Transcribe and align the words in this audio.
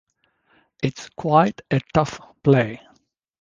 It's 0.81 1.09
quite 1.09 1.61
a 1.69 1.79
tough 1.93 2.19
play. 2.41 2.81